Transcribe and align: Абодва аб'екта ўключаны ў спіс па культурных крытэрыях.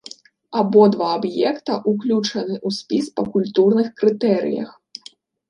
Абодва 0.61 1.05
аб'екта 1.17 1.73
ўключаны 1.91 2.55
ў 2.67 2.69
спіс 2.79 3.05
па 3.21 3.27
культурных 3.37 3.87
крытэрыях. 4.01 4.69